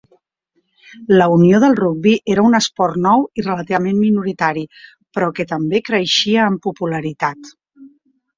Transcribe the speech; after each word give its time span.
La 1.21 1.25
unió 1.33 1.59
de 1.63 1.67
rugbi 1.79 2.13
era 2.35 2.45
un 2.49 2.59
esport 2.59 2.97
nou 3.07 3.25
i 3.41 3.45
relativament 3.49 4.01
minoritari, 4.07 4.65
però 5.19 5.29
que 5.37 5.47
també 5.53 5.83
creixia 5.91 6.49
en 6.55 6.59
popularitat. 6.67 7.55